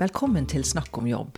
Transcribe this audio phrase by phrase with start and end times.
[0.00, 1.34] Velkommen til Snakk om jobb.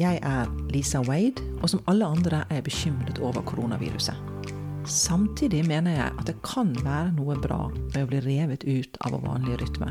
[0.00, 4.16] Jeg er Lisa Wade, og som alle andre er jeg bekymret over koronaviruset.
[4.88, 9.12] Samtidig mener jeg at det kan være noe bra med å bli revet ut av
[9.12, 9.90] vår vanlige rytme.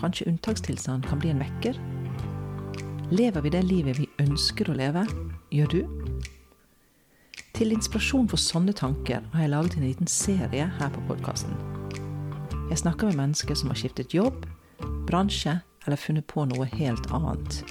[0.00, 1.78] Kanskje unntakstilstand kan bli en vekker?
[3.14, 5.06] Lever vi det livet vi ønsker å leve?
[5.54, 5.80] Gjør du?
[7.54, 11.54] Til inspirasjon for sånne tanker har jeg laget en liten serie her på podkasten.
[12.66, 14.42] Jeg snakker med mennesker som har skiftet jobb,
[15.06, 17.62] bransje eller funnet på noe helt annet.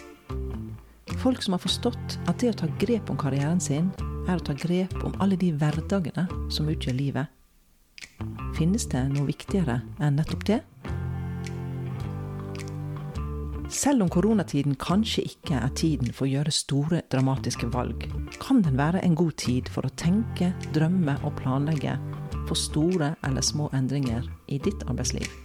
[1.22, 3.92] Folk som har forstått at det å ta grep om karrieren sin,
[4.26, 7.32] er å ta grep om alle de hverdagene som utgjør livet.
[8.58, 10.62] Finnes det noe viktigere enn nettopp det?
[13.76, 18.06] Selv om koronatiden kanskje ikke er tiden for å gjøre store, dramatiske valg,
[18.40, 21.98] kan den være en god tid for å tenke, drømme og planlegge
[22.46, 25.45] for store eller små endringer i ditt arbeidsliv.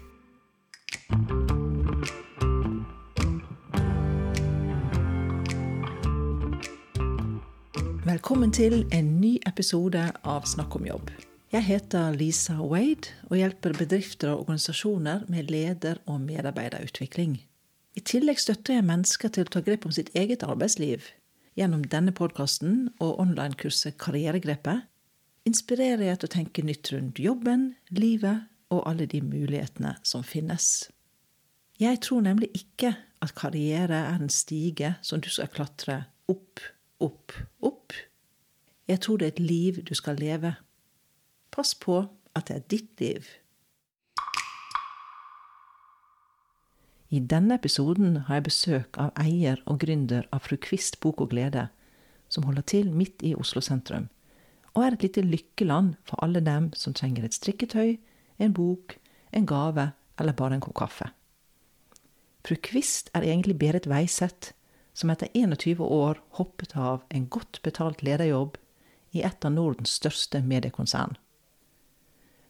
[8.11, 11.11] Velkommen til en ny episode av Snakk om jobb.
[11.53, 17.37] Jeg heter Lisa Wade og hjelper bedrifter og organisasjoner med leder- og medarbeiderutvikling.
[17.95, 21.07] I tillegg støtter jeg mennesker til å ta grep om sitt eget arbeidsliv.
[21.61, 24.89] Gjennom denne podkasten og online-kurset Karrieregrepet
[25.47, 30.89] inspirerer jeg til å tenke nytt rundt jobben, livet og alle de mulighetene som finnes.
[31.79, 36.65] Jeg tror nemlig ikke at karriere er en stige som du skal klatre opp
[37.01, 37.93] opp, opp.
[38.89, 40.55] Jeg tror det er et liv du skal leve.
[41.51, 42.03] Pass på
[42.37, 43.29] at det er ditt liv.
[47.11, 51.33] I denne episoden har jeg besøk av eier og gründer av Fru Kvist Bok og
[51.33, 51.67] Glede,
[52.31, 54.07] som holder til midt i Oslo sentrum,
[54.77, 57.97] og er et lite lykkeland for alle dem som trenger et strikketøy,
[58.39, 58.95] en bok,
[59.35, 59.89] en gave
[60.21, 61.11] eller bare en kopp kaffe.
[62.47, 64.55] Fru Kvist er egentlig Berit Veiseth,
[65.01, 68.59] som etter 21 år hoppet av en godt betalt lederjobb
[69.17, 71.17] i et av Nordens største mediekonsern.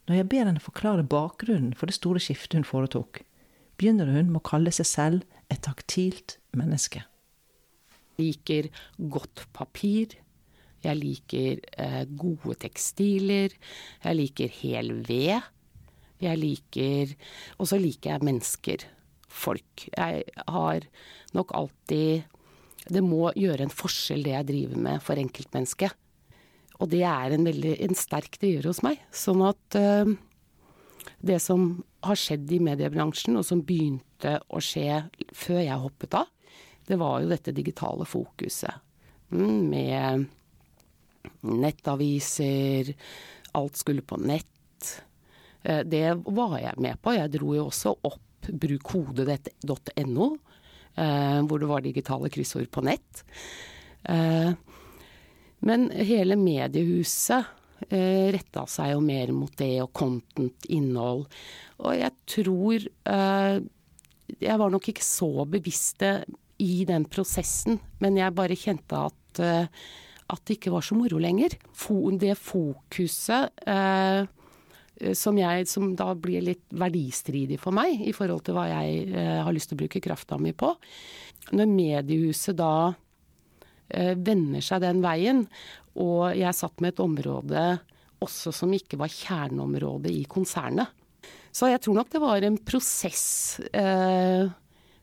[0.09, 3.23] Når jeg ber henne forklare bakgrunnen for det store skiftet hun foretok,
[3.79, 7.05] begynner hun med å kalle seg selv et taktilt menneske.
[8.19, 8.69] Jeg liker
[9.15, 10.19] godt papir.
[10.83, 13.55] Jeg liker eh, gode tekstiler.
[14.03, 15.47] Jeg liker hel ved.
[16.21, 17.15] Jeg liker
[17.57, 18.85] Og så liker jeg mennesker.
[19.31, 19.87] Folk.
[19.95, 20.85] Jeg har
[21.37, 22.27] nok alltid
[22.91, 25.95] Det må gjøre en forskjell det jeg driver med for enkeltmennesket.
[26.81, 29.01] Og det er en veldig en sterk driver hos meg.
[29.13, 30.09] Sånn at uh,
[31.21, 35.03] det som har skjedd i mediebransjen, og som begynte å skje
[35.37, 36.31] før jeg hoppet av,
[36.89, 38.81] det var jo dette digitale fokuset.
[39.31, 40.25] Mm, med
[41.45, 42.95] nettaviser,
[43.61, 44.95] alt skulle på nett.
[45.67, 47.15] Uh, det var jeg med på.
[47.19, 50.50] Jeg dro jo også opp brukkode.no, uh,
[50.97, 53.23] hvor det var digitale kryssord på nett.
[54.05, 54.53] Uh,
[55.65, 57.45] men hele mediehuset
[57.89, 61.27] eh, retta seg jo mer mot det og content, innhold.
[61.85, 63.57] Og jeg tror eh,
[64.41, 66.01] Jeg var nok ikke så bevisst
[66.61, 69.67] i den prosessen, men jeg bare kjente at, eh,
[70.31, 71.57] at det ikke var så moro lenger.
[72.21, 74.25] det fokuset eh,
[75.17, 79.39] som, jeg, som da blir litt verdistridig for meg i forhold til hva jeg eh,
[79.45, 80.75] har lyst til å bruke krafta mi på.
[81.57, 82.73] Når mediehuset da
[83.91, 85.45] Eh, vender seg den veien.
[86.01, 87.65] Og jeg satt med et område
[88.23, 90.93] også som ikke var kjerneområdet i konsernet.
[91.51, 94.47] Så jeg tror nok det var en prosess eh,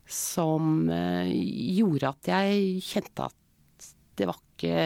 [0.08, 1.28] som eh,
[1.76, 3.88] gjorde at jeg kjente at
[4.18, 4.78] det var ikke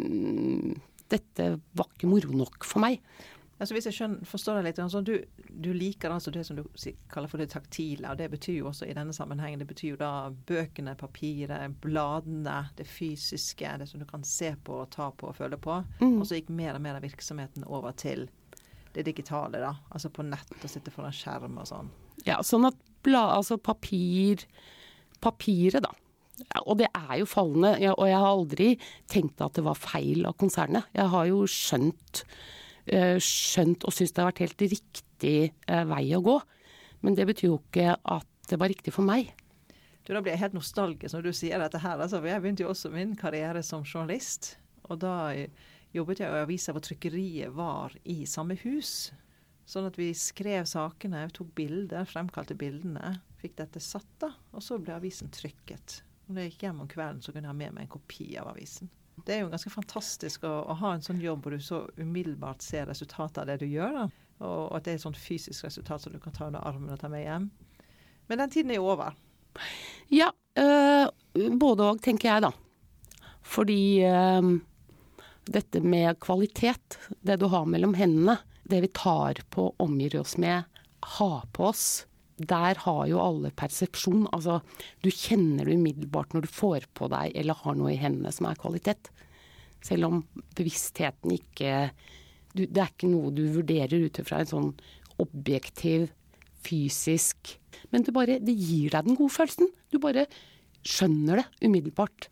[0.00, 1.44] mm, Dette
[1.78, 2.96] var ikke moro nok for meg.
[3.56, 5.14] Altså hvis jeg skjønner, forstår deg litt, altså du,
[5.48, 6.64] du, liker altså det som du
[7.12, 10.00] kaller for det taktile, og det betyr jo også i denne sammenhengen, det betyr jo
[10.00, 10.10] da
[10.48, 15.56] bøkene, papiret, bladene, det fysiske, det som du kan se på, ta på og føle
[15.56, 15.78] på.
[16.02, 16.18] Mm.
[16.20, 18.26] Og så gikk mer og mer av virksomheten over til
[18.96, 19.72] det digitale, da.
[19.88, 21.88] Altså på nett og sitte foran skjerm og sånn.
[22.28, 22.76] Ja, sånn at
[23.06, 24.44] bla, altså papir
[25.16, 25.94] Papiret, da.
[26.68, 28.66] Og det er jo fallende, og jeg har aldri
[29.08, 30.84] tenkt at det var feil av konsernet.
[30.92, 32.20] Jeg har jo skjønt
[33.22, 36.36] skjønt og syntes det har vært helt riktig eh, vei å gå.
[37.04, 39.32] Men det betyr jo ikke at det var riktig for meg.
[40.06, 41.98] Du, Da blir jeg helt nostalgisk når du sier dette her.
[41.98, 44.54] Altså, jeg begynte jo også min karriere som journalist.
[44.86, 45.34] Og da
[45.96, 49.10] jobbet jeg i avisa hvor trykkeriet var i samme hus.
[49.66, 53.16] Sånn at vi skrev sakene, tok bilder, fremkalte bildene.
[53.40, 54.30] Fikk dette satt, da.
[54.54, 56.00] Og så ble avisen trykket.
[56.28, 58.52] Når jeg gikk hjem om kvelden, så kunne jeg ha med meg en kopi av
[58.52, 58.90] avisen.
[59.24, 62.64] Det er jo ganske fantastisk å, å, ha en sånn jobb hvor du så umiddelbart
[62.64, 63.96] ser resultatet av det du gjør.
[63.96, 64.04] Da.
[64.44, 67.00] Og, at det er et sånt fysisk resultat som du kan ta under armen og
[67.00, 67.48] ta med hjem.
[68.28, 69.16] Men den tiden er jo over.
[70.12, 71.06] Ja, øh,
[71.56, 72.52] Både òg, tenker jeg da.
[73.46, 74.50] Fordi øh,
[75.52, 80.64] dette med kvalitet, det du har mellom hendene, det vi tar på, omgir oss med,
[81.16, 84.26] har på oss, der har jo alle persepsjon.
[84.36, 84.60] Altså,
[85.04, 88.48] du kjenner det umiddelbart når du får på deg eller har noe i hendene som
[88.50, 89.10] er kvalitet.
[89.84, 90.20] Selv om
[90.56, 91.90] bevisstheten ikke
[92.56, 94.70] du, Det er ikke noe du vurderer ut fra en sånn
[95.20, 96.08] objektiv,
[96.64, 97.58] fysisk
[97.92, 99.68] Men det, bare, det gir deg den gode følelsen.
[99.92, 100.24] Du bare
[100.86, 102.30] skjønner det umiddelbart.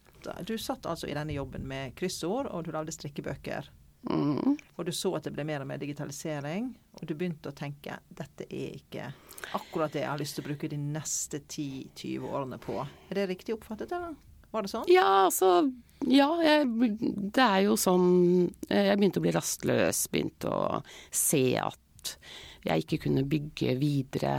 [0.49, 3.69] Du satt altså i denne jobben med kryssord, og du lagde strikkebøker.
[4.11, 4.57] Mm.
[4.77, 6.69] Og du så at det ble mer og mer digitalisering,
[6.99, 9.09] og du begynte å tenke dette er ikke
[9.57, 12.77] akkurat det jeg har lyst til å bruke de neste 10-20 årene på.
[13.09, 14.17] Er det riktig oppfattet, eller?
[14.55, 14.87] Var det sånn?
[14.93, 15.65] Ja, altså
[16.07, 16.69] Ja, jeg,
[17.35, 22.13] det er jo sånn Jeg begynte å bli rastløs, begynte å se at
[22.65, 24.37] jeg ikke kunne bygge videre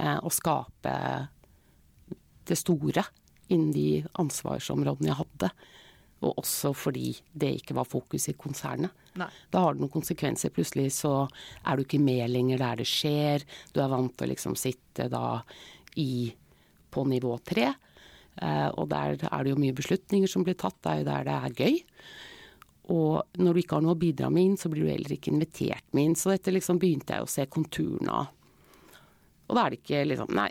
[0.00, 0.96] eh, og skape
[2.44, 3.04] det store
[3.52, 5.50] innen de ansvarsområdene jeg hadde.
[6.24, 8.94] Og også fordi det ikke var fokus i konsernet.
[9.20, 9.28] Nei.
[9.52, 10.52] Da har det noen konsekvenser.
[10.54, 11.26] Plutselig så
[11.62, 13.44] er du ikke med lenger der det skjer.
[13.74, 15.40] Du er vant til å liksom sitte da
[16.00, 16.32] i
[16.94, 17.72] på nivå tre.
[18.42, 20.78] Eh, og der er det jo mye beslutninger som blir tatt.
[20.82, 21.82] Det er jo der det er gøy.
[22.94, 25.32] Og når du ikke har noe å bidra med inn, så blir du heller ikke
[25.32, 26.16] invitert med inn.
[26.18, 28.32] Så dette liksom begynte jeg å se konturene av.
[29.48, 30.50] Og da er det ikke liksom Nei.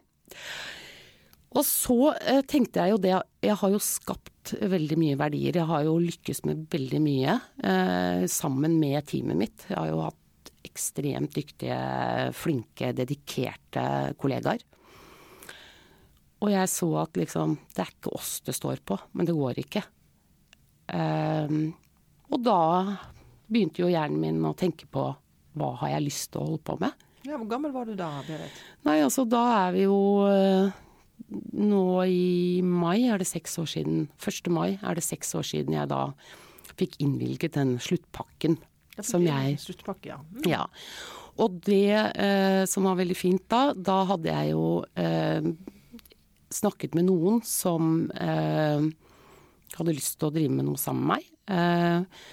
[1.54, 3.12] Og så eh, tenkte jeg jo det
[3.46, 5.56] Jeg har jo skapt veldig mye verdier.
[5.62, 9.66] Jeg har jo lykkes med veldig mye eh, sammen med teamet mitt.
[9.70, 11.78] Jeg har jo hatt ekstremt dyktige,
[12.36, 13.86] flinke, dedikerte
[14.20, 14.64] kollegaer.
[16.44, 19.64] Og jeg så at liksom Det er ikke oss det står på, men det går
[19.64, 19.84] ikke.
[20.92, 21.58] Eh,
[22.34, 22.60] og da
[23.48, 25.08] begynte jo hjernen min å tenke på
[25.54, 27.04] hva har jeg lyst til å holde på med.
[27.24, 28.56] Ja, Hvor gammel var du da, Berit?
[28.84, 30.74] Nei, altså da er vi jo eh,
[31.54, 34.50] nå i mai er det seks år siden 1.
[34.54, 36.06] mai er det seks år siden jeg da
[36.78, 38.58] fikk innvilget den sluttpakken
[38.98, 40.20] Da som jeg Sluttpakke, ja.
[40.22, 40.48] Mm.
[40.50, 40.66] Ja.
[41.42, 45.50] Og det eh, som var veldig fint da, da hadde jeg jo eh,
[46.54, 48.86] snakket med noen som eh,
[49.74, 51.30] hadde lyst til å drive med noe sammen med meg.
[51.58, 52.26] Eh,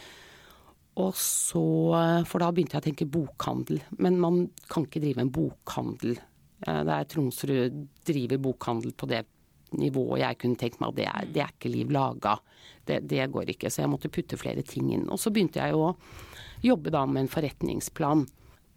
[1.00, 1.62] og så
[2.28, 3.80] For da begynte jeg å tenke bokhandel.
[4.02, 6.18] Men man kan ikke drive en bokhandel.
[6.66, 9.24] Eh, Det er Tromsrud driver bokhandel på det
[9.78, 12.34] nivået jeg kunne tenkt meg, og det er, det er ikke liv laga.
[12.86, 13.70] Det, det går ikke.
[13.70, 15.08] Så jeg måtte putte flere ting inn.
[15.10, 15.92] Og så begynte jeg å
[16.64, 18.26] jobbe da med en forretningsplan.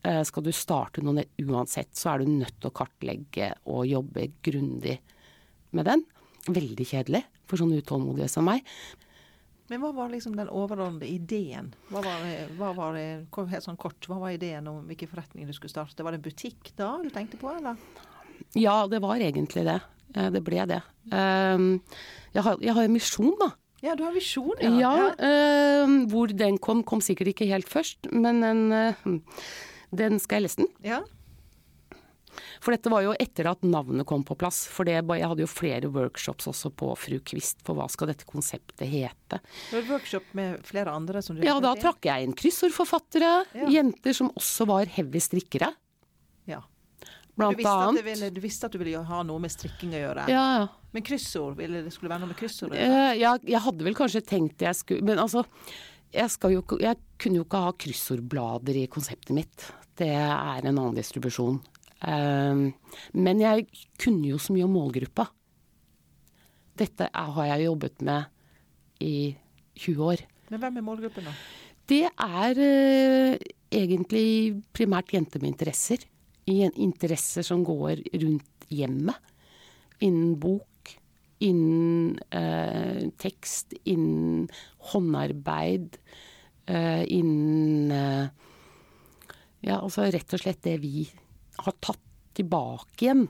[0.05, 4.29] Eh, Skal du starte noe uansett, så er du nødt til å kartlegge og jobbe
[4.45, 4.99] grundig
[5.73, 6.05] med den.
[6.45, 8.61] Veldig kjedelig for sånne utålmodige som meg.
[9.71, 11.69] Men hva var liksom den overordnede ideen?
[11.89, 12.25] Hva var,
[12.59, 16.03] hva var, helt sånn kort, hva var ideen om hvilken forretning du skulle starte?
[16.03, 17.77] Var det butikk da du tenkte på, eller?
[18.59, 19.79] Ja, det var egentlig det.
[20.15, 20.81] Eh, Det ble det.
[21.11, 21.57] Eh,
[22.35, 23.51] Jeg har, jeg har en misjon, da.
[23.83, 25.07] Ja, du har visjon, Ja, ja.
[25.19, 28.93] eh, hvor den kom, kom sikkert ikke helt først, men den, eh,
[29.95, 30.67] den skal jeg lese den.
[30.83, 31.01] ja.
[32.63, 34.63] For dette var jo etter at navnet kom på plass.
[34.71, 38.27] For det, jeg hadde jo flere workshops også på Fru Kvist for hva skal dette
[38.29, 39.39] konseptet hete.
[39.69, 43.69] Du har workshop med flere andre som du Ja, da trakk jeg inn kryssordforfattere, Ja.
[43.69, 45.73] jenter som også var heavy strikkere,
[46.47, 46.61] Ja.
[47.33, 48.03] Du blant det annet.
[48.05, 50.27] ville, du visste at du ville ha noe med strikking å gjøre.
[50.29, 50.67] Ja, ja.
[50.93, 52.99] Men kryssord, ville det skulle være noe med kryssord gjøre?
[53.15, 55.41] Eh, jeg, hadde vel kanskje tenkt jeg skulle Men altså,
[56.13, 59.65] jeg, skal jo, jeg kunne jo ikke ha kryssordblader i konseptet mitt.
[59.97, 61.57] Det er en annen distribusjon.
[62.03, 62.63] Eh,
[63.13, 63.67] men jeg
[64.01, 65.27] kunne jo så mye om målgruppa.
[66.77, 69.33] Dette har jeg jobbet med i
[69.77, 70.23] 20 år.
[70.49, 71.33] Men hvem er målgruppen, da?
[71.89, 73.37] Det er eh,
[73.73, 76.03] egentlig primært jenter med interesser.
[76.47, 79.17] Interesser som går rundt hjemmet.
[80.03, 80.93] Innen bok,
[81.43, 84.47] innen eh, tekst, innen
[84.93, 85.99] håndarbeid,
[86.67, 88.31] eh, innen eh,
[89.63, 91.05] Ja, altså rett og slett det vi
[91.57, 92.01] har tatt
[92.33, 93.27] tilbake igjen.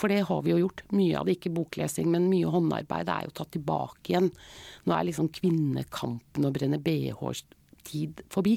[0.00, 0.82] For det har vi jo gjort.
[0.96, 4.30] Mye av det, ikke boklesing, men mye håndarbeid er jo tatt tilbake igjen.
[4.88, 8.56] Nå er liksom kvinnekampen og brenne bh-tid forbi.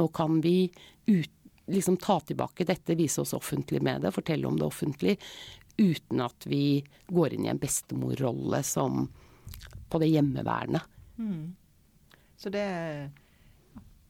[0.00, 0.70] Nå kan vi
[1.10, 1.34] ut,
[1.68, 5.18] liksom ta tilbake dette, vise oss offentlig med det, fortelle om det offentlig,
[5.76, 9.06] uten at vi går inn i en bestemorrolle som
[9.92, 10.80] på det hjemmeværende.
[12.36, 13.10] Så det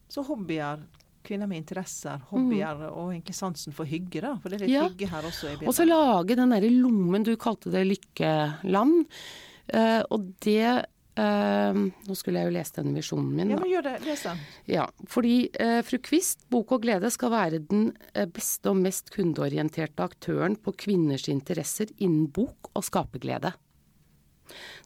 [0.09, 0.87] Så hobbyer,
[1.25, 4.37] kvinner med interesser, hobbyer og egentlig sansen for hygge, da.
[4.43, 4.87] For det er litt Ja.
[4.89, 9.07] hygge her også i Og så lage den derre lommen, du kalte det lykkeland.
[9.73, 10.85] Uh, og det
[11.17, 13.93] uh, Nå skulle jeg jo lese denne visjonen min, Ja, men gjør det.
[14.05, 14.41] Les den.
[14.67, 17.93] Ja, fordi uh, Fru Kvist, Bok og glede, skal være den
[18.35, 23.55] beste og mest kundeorienterte aktøren på kvinners interesser innen bok og skaperglede.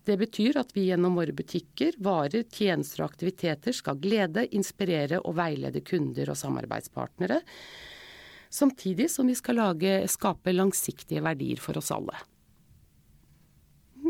[0.07, 5.35] Det betyr at vi gjennom våre butikker, varer, tjenester og aktiviteter skal glede, inspirere og
[5.41, 7.41] veilede kunder og samarbeidspartnere.
[8.55, 12.15] Samtidig som vi skal lage, skape langsiktige verdier for oss alle.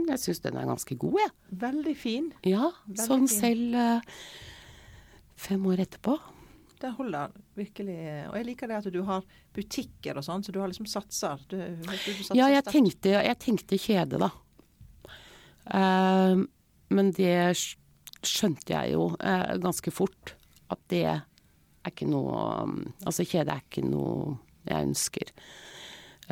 [0.07, 1.33] Jeg syns den er ganske god, jeg.
[1.33, 1.59] Ja.
[1.65, 2.31] Veldig fin.
[2.45, 3.41] Ja, Veldig sånn fin.
[3.41, 4.25] selv eh,
[5.49, 6.19] fem år etterpå.
[6.77, 7.97] Det holder virkelig.
[8.29, 9.25] Og jeg liker det at du har
[9.57, 11.41] butikker og sånn, så du har liksom satser.
[11.49, 14.29] Du, du, du satser Ja, jeg tenkte, jeg tenkte kjede, da.
[15.75, 16.43] Eh,
[16.97, 17.39] men det
[18.27, 20.37] skjønte jeg jo eh, ganske fort.
[20.73, 21.25] At det er
[21.87, 24.35] ikke noe um, Altså, kjede er ikke noe
[24.67, 25.29] jeg ønsker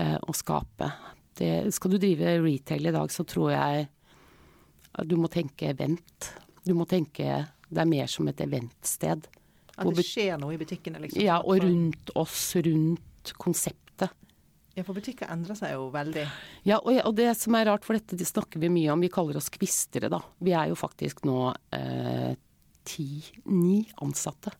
[0.02, 0.90] eh, å skape.
[1.38, 3.86] Det, skal du drive retail i dag, så tror jeg
[4.94, 6.30] at du må tenke event.
[6.66, 9.26] Du må tenke Det er mer som et eventsted.
[9.74, 11.22] At det skjer noe i butikkene, liksom.
[11.22, 14.12] Ja, og rundt oss, rundt konseptet.
[14.74, 16.24] Ja, for butikker endrer seg jo veldig.
[16.66, 19.10] Ja, og, og det som er rart, for dette det snakker vi mye om, vi
[19.12, 20.18] kaller oss kvistere, da.
[20.42, 22.34] Vi er jo faktisk nå eh,
[22.88, 24.50] ti-ni ansatte.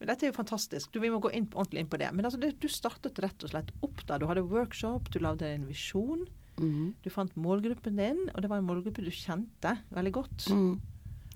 [0.00, 0.90] Men dette er jo fantastisk.
[0.90, 2.08] Du, vi må gå inn, ordentlig inn på det.
[2.10, 4.18] Men altså, det, du startet rett og slett opp da.
[4.18, 6.24] Du hadde workshop, du lagde en visjon.
[6.58, 6.88] Mhm.
[7.04, 10.48] Du fant målgruppen din, og det var en målgruppe du kjente veldig godt.
[10.52, 10.74] Mm.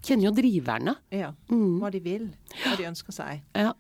[0.03, 0.97] Kjenner jo driverne.
[1.15, 1.79] Ja, Mm.
[1.81, 2.27] Hva de vil,
[2.65, 3.47] hva de ønsker seg.
[3.57, 3.73] Ja.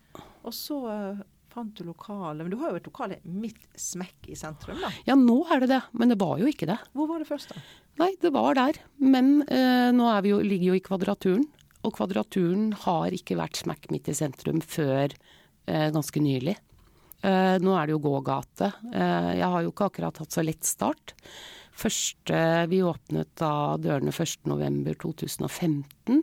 [0.47, 1.21] Og så eh,
[1.57, 4.93] fant du lokale Men du har jo et lokale midt smekk i sentrum, da.
[5.09, 6.79] ja, nå er det det, men det var jo ikke det.
[6.97, 7.65] Hvor var det først, da?
[8.03, 8.81] Nei, det var der.
[9.01, 11.47] Men eh, nå vi jo, ligger jo i Kvadraturen.
[11.87, 16.57] Og Kvadraturen har ikke vært smekk midt i sentrum før eh, ganske nylig.
[17.27, 18.73] Eh, nå er det jo gågate.
[18.93, 21.15] Eh, jeg har jo ikke akkurat hatt så lett start.
[21.77, 22.39] Første,
[22.71, 26.23] vi åpnet da dørene 1.11.2015.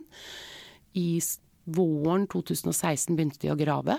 [0.98, 1.20] I
[1.64, 3.98] våren 2016 begynte de å grave.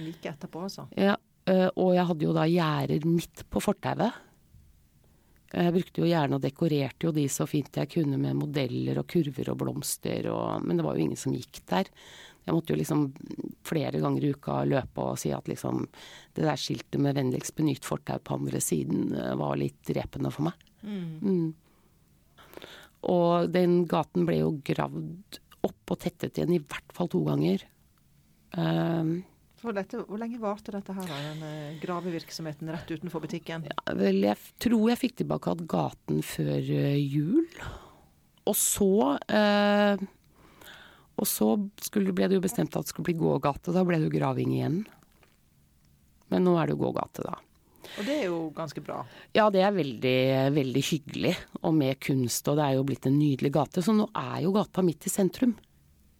[0.00, 0.86] Like etterpå, altså.
[0.98, 1.16] Ja,
[1.50, 4.26] eh, og jeg hadde jo da gjerder midt på fortauet.
[5.50, 9.08] Jeg brukte jo gjerne og dekorerte jo de så fint jeg kunne med modeller og
[9.10, 11.90] kurver og blomster, og, men det var jo ingen som gikk der.
[12.46, 13.08] Jeg måtte jo liksom
[13.66, 15.82] flere ganger i uka løpe og si at liksom
[16.36, 20.48] det der skiltet med 'vennligst benytt fortau' på andre siden eh, var litt drepende for
[20.48, 20.54] meg.
[20.82, 21.50] Mm.
[23.10, 27.64] Og den gaten ble jo gravd opp og tettet igjen i hvert fall to ganger.
[28.56, 29.20] Um,
[29.76, 31.42] dette, hvor lenge varte dette her, den
[31.82, 33.66] gravevirksomheten rett utenfor butikken?
[33.98, 37.44] Vel, jeg tror jeg fikk tilbake at gaten før eh, jul.
[38.48, 40.00] Og så eh,
[41.20, 41.50] Og så
[41.84, 43.74] skulle, ble det jo bestemt at det skulle bli gågate.
[43.76, 44.80] Da ble det jo graving igjen.
[46.32, 47.36] Men nå er det jo gågate, da.
[47.98, 49.02] Og det er jo ganske bra.
[49.36, 50.18] Ja, det er veldig,
[50.54, 51.34] veldig hyggelig.
[51.60, 53.84] Og med kunst, og det er jo blitt en nydelig gate.
[53.84, 55.56] Så nå er jo gata midt i sentrum.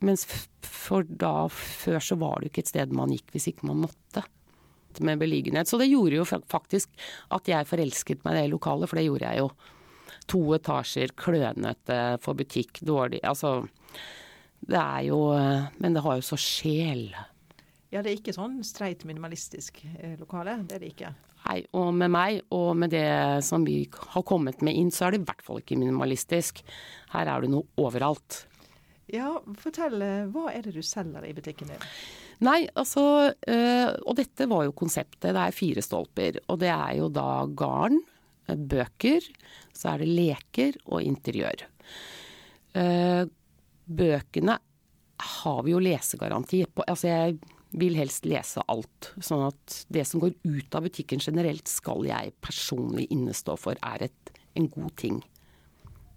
[0.07, 0.25] Mens
[0.65, 3.83] for da, før så var det jo ikke et sted man gikk hvis ikke man
[3.87, 4.25] måtte.
[5.07, 5.69] Med beliggenhet.
[5.71, 6.91] Så det gjorde jo faktisk
[7.31, 9.51] at jeg forelsket meg i det lokalet, for det gjorde jeg jo.
[10.33, 13.61] To etasjer, klønete, for butikk, dårlig Altså,
[14.67, 15.21] det er jo
[15.79, 17.07] Men det har jo så sjel.
[17.91, 20.61] Ja, det er ikke sånn streit minimalistisk eh, lokale.
[20.67, 21.15] Det er det ikke.
[21.41, 25.17] Nei, og med meg, og med det som vi har kommet med inn, så er
[25.17, 26.61] det i hvert fall ikke minimalistisk.
[27.15, 28.45] Her er det noe overalt.
[29.13, 30.01] Ja, fortell.
[30.03, 31.85] eh, Hva er det du selger i butikken din?
[32.41, 35.33] Nei, altså øh, Og dette var jo konseptet.
[35.35, 36.39] Det er fire stolper.
[36.49, 37.99] Og det er jo da garn,
[38.49, 39.27] øh, bøker,
[39.77, 41.67] så er det leker og interiør.
[42.79, 43.25] Eh,
[43.91, 44.59] bøkene
[45.21, 46.85] har vi jo lesegaranti på.
[46.89, 47.41] Altså jeg
[47.81, 49.13] vil helst lese alt.
[49.23, 54.07] Sånn at det som går ut av butikken generelt, skal jeg personlig innestå for er
[54.09, 55.21] et, en god ting.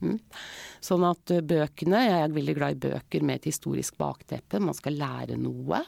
[0.03, 0.19] Mm.
[0.83, 4.59] Sånn at bøkene Jeg er veldig glad i bøker med et historisk bakteppe.
[4.59, 5.79] Man skal lære noe.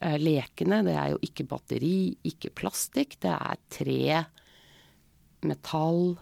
[0.00, 3.18] Eh, Lekene, det er jo ikke batteri, ikke plastikk.
[3.20, 4.24] Det er tre,
[5.44, 6.16] metall.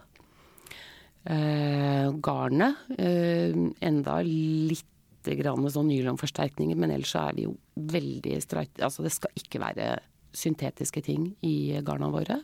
[1.29, 4.85] Eh, garnet, eh, enda litt
[5.39, 9.99] grann sånn nylonforsterkninger, men ellers er vi jo veldig streit Altså det skal ikke være
[10.33, 12.39] syntetiske ting i garna våre.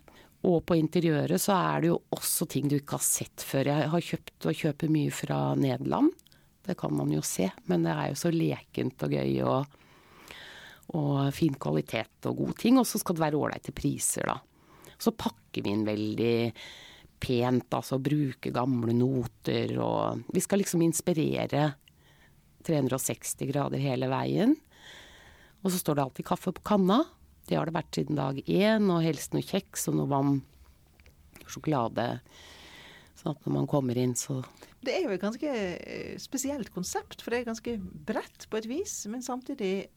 [0.45, 3.71] Og på interiøret så er det jo også ting du ikke har sett før.
[3.71, 6.11] Jeg har kjøpt og kjøper mye fra Nederland.
[6.65, 9.77] Det kan man jo se, men det er jo så lekent og gøy og,
[10.97, 12.77] og fin kvalitet og gode ting.
[12.81, 14.37] Og så skal det være ålreite priser, da.
[15.01, 16.37] Så pakker vi inn veldig
[17.25, 21.71] pent, altså bruke gamle noter og Vi skal liksom inspirere
[22.65, 24.55] 360 grader hele veien.
[25.63, 27.01] Og så står det alltid kaffe på kanna.
[27.47, 30.41] Det har det vært siden dag én, og helst noe kjeks og noe vann.
[31.45, 32.19] Sjokolade.
[33.19, 34.41] Sånn at når man kommer inn, så
[34.85, 37.71] Det er jo et ganske eh, spesielt konsept, for det er ganske
[38.05, 39.05] bredt på et vis.
[39.09, 39.87] Men samtidig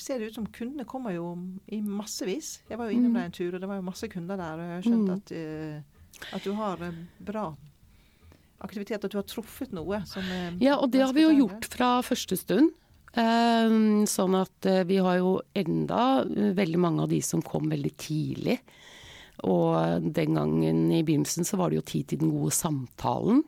[0.00, 1.34] ser det ut som kundene kommer jo
[1.68, 2.60] i massevis.
[2.70, 3.14] Jeg var jo innom Mm.
[3.18, 4.54] der en tur, og det var jo masse kunder der.
[4.54, 5.16] Og jeg har skjønt Mm.
[5.16, 7.56] at, uh, at du har eh, bra
[8.60, 10.24] aktivitet, at du har truffet noe som
[10.60, 12.72] Ja, og det har vi jo gjort fra første stund.
[13.16, 17.70] Uh, sånn at uh, vi har jo enda uh, veldig mange av de som kom
[17.70, 18.58] veldig tidlig.
[19.48, 23.44] Og den gangen i begynnelsen så var det jo tid til den gode samtalen.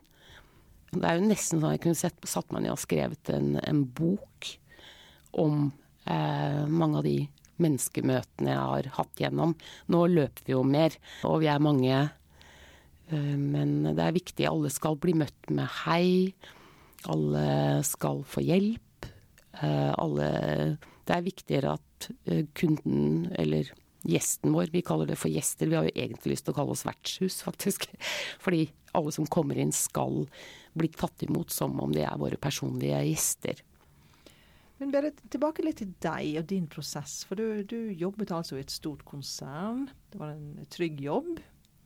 [0.91, 3.83] Det er jo nesten sånn jeg kunne sett, satt meg ned og skrevet en, en
[3.83, 4.53] bok
[5.39, 5.69] om
[6.71, 7.17] mange av de
[7.61, 9.53] menneskemøtene jeg har hatt gjennom.
[9.91, 10.95] Nå løper vi jo mer,
[11.27, 11.99] og vi er mange.
[13.11, 14.47] Men det er viktig.
[14.47, 16.31] Alle skal bli møtt med hei.
[17.11, 18.90] Alle skal få hjelp.
[19.59, 20.27] Eh, alle
[21.05, 23.71] Det er viktigere at eh, kunden, eller
[24.07, 26.73] gjesten vår, vi kaller det for gjester, vi har jo egentlig lyst til å kalle
[26.73, 27.89] oss vertshus, faktisk.
[28.43, 28.67] Fordi
[28.97, 30.23] alle som kommer inn skal
[30.77, 33.61] bli tatt imot som om de er våre personlige gjester.
[34.81, 37.19] Men Berit, tilbake litt til deg og din prosess.
[37.29, 39.83] For du, du jobbet altså i et stort konsern.
[40.09, 41.35] Det var en trygg jobb.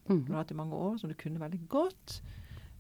[0.08, 0.22] Mm.
[0.24, 2.22] Du har hatt i mange år som du kunne veldig godt.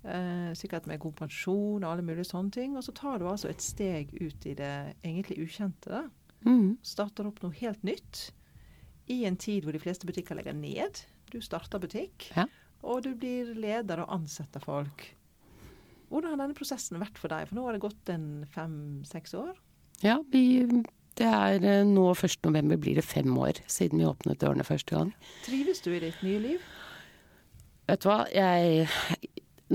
[0.05, 2.75] Eh, sikkert med god pensjon og alle mulige sånne ting.
[2.77, 6.05] Og så tar du altså et steg ut i det egentlig ukjente.
[6.45, 6.77] Mm.
[6.85, 8.27] Starter opp noe helt nytt.
[9.09, 11.01] I en tid hvor de fleste butikker legger ned.
[11.33, 12.45] Du starter butikk, ja.
[12.85, 15.07] og du blir leder og ansetter folk.
[16.11, 17.49] Hvordan har denne prosessen vært for deg?
[17.49, 19.55] For nå har det gått en fem-seks år?
[20.05, 20.45] Ja, vi,
[21.17, 25.15] det er eh, nå 1.11 blir det fem år siden vi åpnet dørene første gang.
[25.47, 26.73] Trives du i ditt nye liv?
[27.85, 28.87] Vet du hva, jeg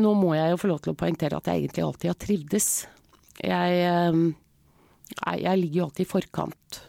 [0.02, 2.68] nå må jeg jo få lov til å poengtere at jeg egentlig alltid har trivdes.
[3.40, 4.20] Jeg, eh,
[5.40, 6.80] jeg ligger jo alltid i forkant.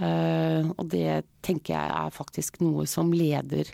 [0.00, 3.68] Eh, og det tenker jeg er faktisk noe som leder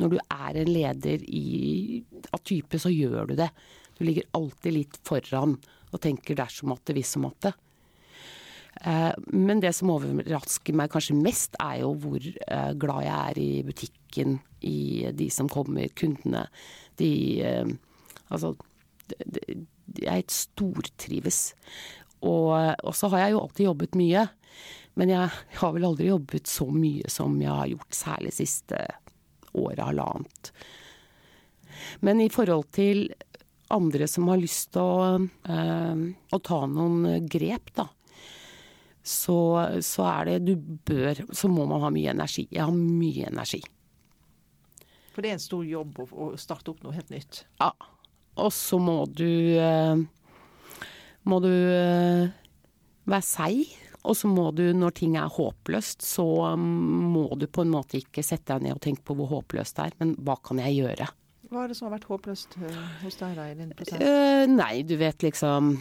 [0.00, 3.48] Når du er en leder i, av type, så gjør du det.
[3.96, 5.54] Du ligger alltid litt foran
[5.88, 7.52] og tenker dersom at det, hvis om at det.
[8.82, 12.20] Eh, men det som overrasker meg kanskje mest, er jo hvor
[12.76, 16.44] glad jeg er i butikken, i de som kommer, kundene.
[17.00, 17.10] De
[18.32, 18.54] Altså,
[20.02, 21.40] jeg stortrives.
[22.26, 24.26] Og, og så har jeg jo alltid jobbet mye.
[24.96, 25.28] Men jeg
[25.60, 28.80] har vel aldri jobbet så mye som jeg har gjort, særlig siste
[29.52, 30.52] året, halvannet.
[32.00, 33.10] Men i forhold til
[33.72, 35.18] andre som har lyst til å,
[35.52, 37.88] øh, å ta noen grep, da.
[39.06, 39.38] Så,
[39.86, 42.48] så, er det Du bør Så må man ha mye energi.
[42.50, 43.60] Jeg har mye energi.
[45.14, 47.44] For det er en stor jobb å, å starte opp noe helt nytt?
[47.62, 47.70] Ja.
[48.42, 49.96] Og så må du eh,
[51.26, 52.28] Må du eh,
[53.08, 53.74] være seig.
[54.06, 56.24] Og så må du, når ting er håpløst, så
[56.56, 59.86] må du på en måte ikke sette deg ned og tenke på hvor håpløst det
[59.88, 61.08] er, men hva kan jeg gjøre?
[61.50, 64.02] Hva er det som har vært håpløst eh, hos deg da i din prosess?
[64.02, 65.76] Uh, nei, du vet liksom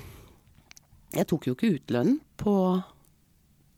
[1.16, 2.56] Jeg tok jo ikke ut lønnen på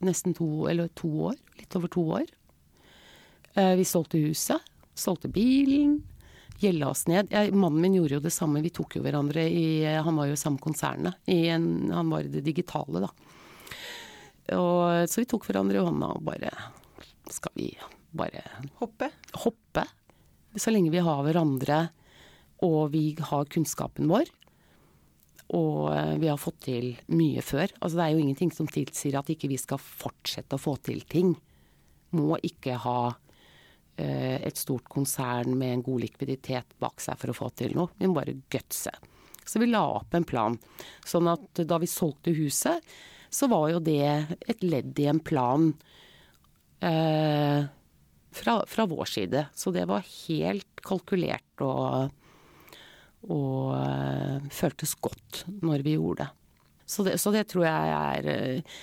[0.08, 1.38] nesten to, eller to år.
[1.60, 2.28] Litt over to år.
[3.58, 4.64] Uh, vi solgte huset.
[4.98, 6.00] Solgte bilen
[6.62, 7.32] gjelda oss ned.
[7.32, 10.38] Jeg, mannen min gjorde jo det samme, vi tok jo hverandre i Han var jo
[10.38, 11.20] i samme konsernet.
[11.28, 13.12] han var i det digitale, da.
[14.58, 16.54] Og, så vi tok hverandre i hånda og bare
[17.28, 17.68] Skal vi
[18.16, 18.46] bare
[18.80, 19.10] Hoppe?
[19.44, 19.84] Hoppe.
[20.56, 21.90] Så lenge vi har hverandre
[22.66, 24.32] og vi har kunnskapen vår.
[25.54, 27.70] Og eh, vi har fått til mye før.
[27.78, 31.04] Altså det er jo ingenting som tilsier at ikke vi skal fortsette å få til
[31.06, 31.36] ting.
[32.18, 33.27] Må ikke ha Eh,
[33.98, 37.90] et stort konsern med en god likviditet bak seg for å få til noe.
[37.98, 38.94] Vi må bare gutse.
[39.48, 40.58] Så vi la opp en plan.
[41.08, 42.84] Sånn at da vi solgte huset,
[43.30, 44.04] så var jo det
[44.48, 45.70] et ledd i en plan
[46.84, 47.64] eh,
[48.38, 49.46] fra, fra, vår side.
[49.56, 52.12] Så det var helt kalkulert og,
[53.32, 56.30] og eh, føltes godt når vi gjorde det.
[56.88, 58.78] Så det, så det tror jeg er uh,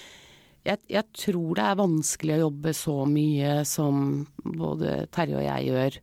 [0.65, 5.69] jeg, jeg, tror det er vanskelig å jobbe så mye som både Terje og jeg
[5.69, 5.99] gjør,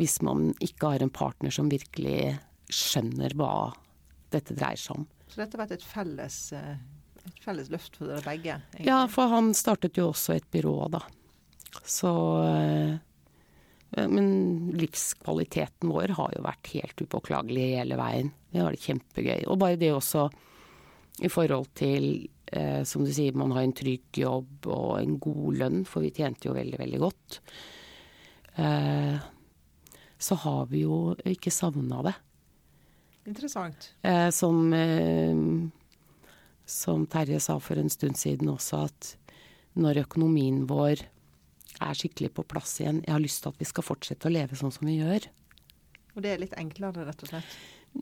[0.00, 2.34] hvis man ikke har en partner som virkelig
[2.70, 3.70] skjønner hva
[4.34, 5.06] dette dreier seg om.
[5.30, 6.74] Så dette har vært et felles, eh,
[7.22, 8.58] et felles løft for dere begge?
[8.72, 8.88] Egentlig.
[8.88, 11.04] Ja, for han startet jo også et byrå, da.
[11.86, 12.10] Så
[12.48, 12.98] eh,
[14.10, 14.26] Men
[14.78, 18.30] livskvaliteten vår har jo vært helt upåklagelig hele veien.
[18.50, 19.46] Vi har det kjempegøy.
[19.50, 20.28] Og bare det også
[21.26, 25.60] i forhold til eh, som du sier, man har en trygg jobb og en god
[25.62, 27.40] lønn, for vi tjente jo veldig, veldig godt.
[28.60, 29.16] Eh,
[30.20, 32.16] så har vi jo ikke savna det.
[33.30, 33.92] Interessant.
[34.02, 35.36] Eh, som, eh,
[36.66, 39.16] som Terje sa for en stund siden også, at
[39.74, 41.04] når økonomien vår
[41.80, 44.58] er skikkelig på plass igjen Jeg har lyst til at vi skal fortsette å leve
[44.58, 45.28] sånn som vi gjør.
[46.16, 47.58] Og det er litt enklere, rett og slett?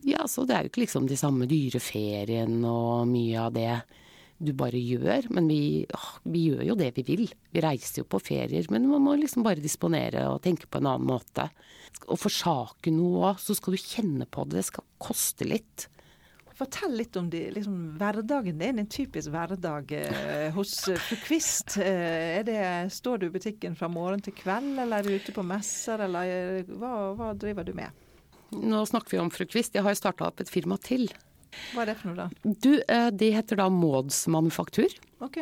[0.08, 3.76] Ja, så det er jo ikke liksom de samme dyre feriene og mye av det.
[4.38, 5.28] Du bare gjør.
[5.34, 5.84] Men vi,
[6.24, 7.26] vi, gjør jo det vi vil.
[7.54, 10.90] Vi reiser jo på ferier, men man må liksom bare disponere og tenke på en
[10.92, 11.48] annen måte.
[12.08, 14.60] Å forsake noe òg, så skal du kjenne på det.
[14.60, 15.88] Det skal koste litt.
[16.58, 18.80] Fortell litt om de, liksom, hverdagen din.
[18.82, 21.76] En typisk hverdag eh, hos eh, fru Kvist.
[21.78, 22.58] Eh, det,
[22.94, 26.32] står du i butikken fra morgen til kveld, eller er du ute på messer, eller
[26.32, 28.04] eh, hva, hva driver du med?
[28.58, 29.76] Nå snakker vi om fru Kvist.
[29.76, 31.06] Jeg har jo starta opp et firma til.
[31.72, 32.52] Hva er det for noe, da?
[32.64, 34.92] Du, eh, Det heter da Mauds Manufaktur.
[35.24, 35.38] Ok.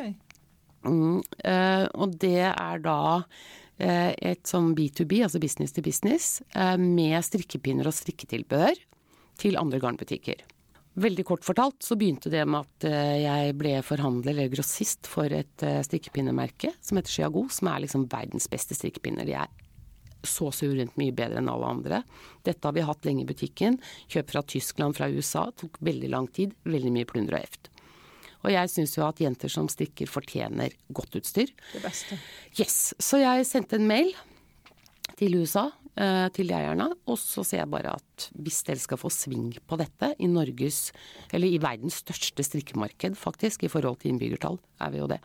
[0.86, 2.98] Mm, eh, og det er da
[3.78, 6.42] eh, et sånn B2B, altså business to business,
[6.78, 8.78] med strikkepinner og strikketilbehør
[9.36, 10.46] til andre garnbutikker.
[10.96, 12.86] Veldig kort fortalt så begynte det med at
[13.20, 18.48] jeg ble forhandler eller grossist for et strikkepinnemerke som heter Chiago, som er liksom verdens
[18.48, 19.28] beste strikkepinner.
[19.28, 19.65] De er
[20.30, 22.02] så suverent mye bedre enn alle andre.
[22.46, 23.80] Dette har vi hatt lenge i butikken.
[24.12, 25.48] Kjøp fra Tyskland, fra USA.
[25.56, 26.54] Tok veldig lang tid.
[26.68, 27.70] Veldig mye plunder og eft.
[28.46, 31.50] Og jeg syns jo at jenter som strikker fortjener godt utstyr.
[31.72, 32.18] Det beste.
[32.54, 32.94] Yes.
[33.02, 34.12] Så jeg sendte en mail
[35.18, 39.10] til USA, eh, til eierne, og så ser jeg bare at hvis dere skal få
[39.12, 40.92] sving på dette i Norges,
[41.32, 45.20] eller i verdens største strikkemarked faktisk, i forhold til innbyggertall, er vi jo det.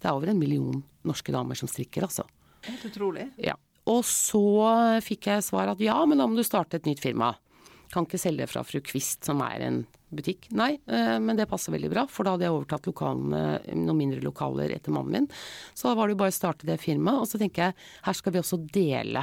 [0.00, 2.26] Det er over en million norske damer som strikker, altså.
[2.66, 3.28] Helt utrolig.
[3.38, 3.54] Ja.
[3.90, 4.46] Og så
[5.04, 7.34] fikk jeg svar at ja, men da må du starte et nytt firma.
[7.92, 10.48] Kan ikke selge fra Fru Kvist, som er en butikk.
[10.56, 13.42] Nei, eh, men det passer veldig bra, for da hadde jeg overtatt lokalene,
[13.74, 15.28] noen mindre lokaler etter mannen min.
[15.74, 17.22] Så da var det jo bare å starte det firmaet.
[17.22, 19.22] Og så tenker jeg her skal vi også dele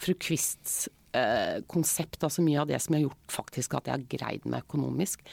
[0.00, 3.98] Fru Kvists eh, konsept, altså mye av det som jeg har gjort faktisk at jeg
[3.98, 5.24] har greid meg økonomisk.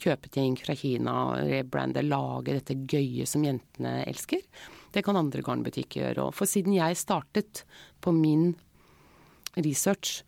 [0.00, 4.42] Kjøpe ting fra Kina, rebrande, lage dette gøye som jentene elsker.
[4.90, 6.34] Det kan andre garnbutikker gjøre òg.
[6.36, 7.64] For siden jeg startet
[8.02, 8.54] på min
[9.56, 10.22] research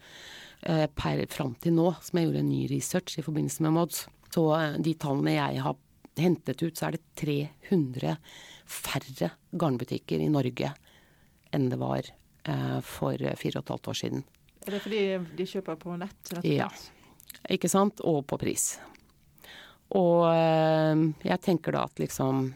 [0.62, 4.05] eh, per fram til nå, som jeg gjorde en ny research i forbindelse med Mods,
[4.35, 5.79] så eh, de tallene jeg har
[6.20, 8.16] hentet ut, så er det 300
[8.68, 10.72] færre garnbutikker i Norge
[11.53, 14.25] enn det var eh, for fire og et halvt år siden.
[14.62, 15.03] Er det fordi
[15.37, 16.16] de kjøper på nett?
[16.31, 16.55] rett og slett?
[16.55, 16.68] Ja,
[17.51, 18.01] ikke sant.
[18.07, 18.77] Og på pris.
[19.98, 22.53] Og eh, jeg tenker da at liksom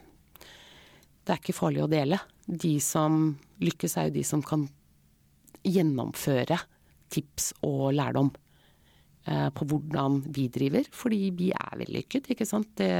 [1.26, 2.18] det er ikke farlig å dele.
[2.46, 4.66] De som lykkes, er jo de som kan
[5.66, 6.58] gjennomføre
[7.10, 8.30] tips og lærdom
[9.26, 12.70] eh, på hvordan vi driver, fordi vi er vellykket, ikke sant.
[12.78, 12.92] Det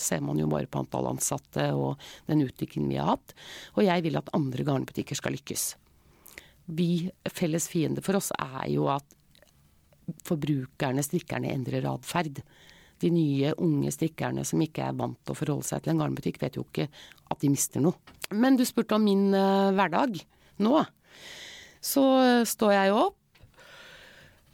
[0.00, 2.00] ser man jo bare på antall ansatte og
[2.30, 3.36] den utviklingen vi har hatt.
[3.76, 5.68] Og jeg vil at andre garnbutikker skal lykkes.
[6.78, 9.16] Vi, felles fiende for oss er jo at
[10.24, 12.40] forbrukerne, strikkerne, endrer atferd
[13.02, 16.40] de nye, unge strikkerne som ikke er vant til å forholde seg til en garnbutikk,
[16.42, 16.88] vet jo ikke
[17.28, 17.96] at de mister noe.
[18.34, 20.18] Men du spurte om min uh, hverdag
[20.64, 20.74] nå.
[21.84, 23.16] Så uh, står jeg jo opp.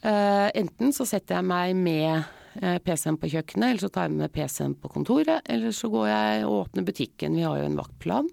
[0.04, 4.30] Uh, enten så setter jeg meg med PC-en på kjøkkenet, eller så tar jeg med
[4.30, 5.42] PC-en på kontoret.
[5.50, 7.34] Eller så går jeg og åpner butikken.
[7.34, 8.28] Vi har jo en vaktplan.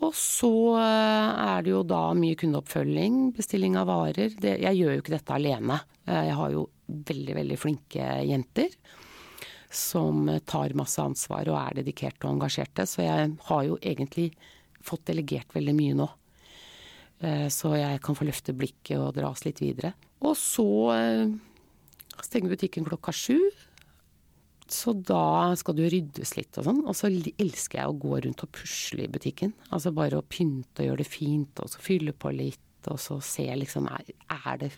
[0.00, 4.32] Og så er det jo da mye kundeoppfølging, bestilling av varer.
[4.32, 5.76] Det, jeg gjør jo ikke dette alene.
[6.08, 6.64] Jeg har jo
[7.10, 8.74] veldig, veldig flinke jenter
[9.70, 12.86] som tar masse ansvar og er dedikerte og engasjerte.
[12.90, 14.32] Så jeg har jo egentlig
[14.82, 16.08] fått delegert veldig mye nå.
[17.20, 19.92] Eh, så jeg kan få løfte blikket og dras litt videre.
[20.26, 21.34] Og så eh,
[22.24, 23.38] stenger butikken klokka sju.
[24.70, 26.82] Så da skal det ryddes litt og sånn.
[26.86, 29.54] Og så elsker jeg å gå rundt og pusle i butikken.
[29.70, 33.18] Altså bare å pynte og gjøre det fint, og så fylle på litt, og så
[33.22, 34.70] se liksom Er, er det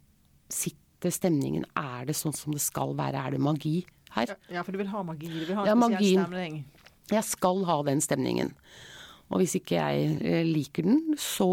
[0.52, 1.66] sitt dette stemningen?
[1.74, 3.18] Er det sånn som det skal være?
[3.18, 3.80] Er det magi
[4.14, 4.34] her?
[4.52, 5.30] Ja, for du vil ha magi?
[5.30, 6.24] Du vil ha en ja, spesiell magien.
[6.26, 6.58] stemning?
[7.12, 8.52] Jeg skal ha den stemningen.
[9.32, 11.48] Og hvis ikke jeg eh, liker den, så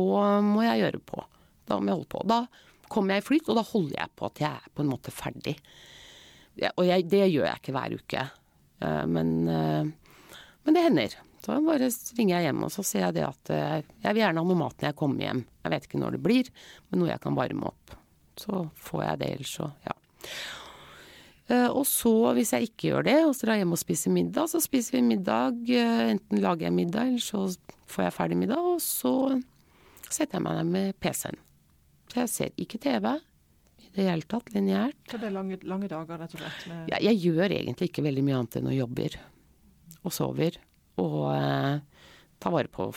[0.46, 1.24] må jeg gjøre på.
[1.70, 2.26] Da må jeg holde på.
[2.30, 2.44] Da
[2.92, 5.14] kommer jeg i flyt, og da holder jeg på at jeg er på en måte
[5.14, 5.56] ferdig.
[6.76, 8.28] Og jeg, det gjør jeg ikke hver uke.
[8.84, 11.16] Uh, men, men, det hender.
[11.46, 14.48] Da bare ringer jeg hjem og så sier jeg det at jeg vil gjerne ha
[14.48, 15.46] noe mat når jeg kommer hjem.
[15.64, 16.52] Jeg vet ikke når det blir,
[16.90, 17.99] men noe jeg kan varme opp
[18.40, 19.96] så får jeg det, ellers så ja.
[21.50, 24.14] Eh, og så, hvis jeg ikke gjør det, og så drar jeg hjem og spiser
[24.14, 25.64] middag, så spiser vi middag.
[25.74, 27.48] Eh, enten lager jeg middag, eller så
[27.90, 29.14] får jeg ferdig middag, og så
[30.10, 31.42] setter jeg meg ned med PC-en.
[32.10, 33.10] Så jeg ser ikke TV
[33.80, 34.98] i det hele tatt, lineært.
[35.10, 36.64] Så det er lange, lange dager, rett og slett?
[36.70, 36.94] Med...
[36.94, 39.18] Ja, jeg gjør egentlig ikke veldig mye annet enn å jobber.
[40.06, 40.62] Og sover.
[41.02, 42.06] Og eh,
[42.40, 42.92] tar vare på